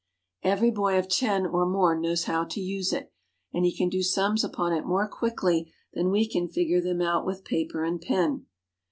Every 0.41 0.71
boy 0.71 0.97
of 0.97 1.07
ten 1.07 1.45
or 1.45 1.63
more 1.67 1.95
knows 1.95 2.23
how 2.23 2.43
to 2.45 2.59
use 2.59 2.91
it; 2.91 3.13
and 3.53 3.63
he 3.63 3.71
can 3.77 3.87
do 3.87 4.01
sums 4.01 4.43
upon 4.43 4.73
it 4.73 4.83
more 4.83 5.07
quickly 5.07 5.71
than 5.93 6.09
we 6.09 6.27
can 6.27 6.47
figure 6.47 6.81
them 6.81 7.03
out 7.03 7.23
with 7.23 7.45
paper 7.45 7.83
and 7.83 8.01
pen. 8.01 8.47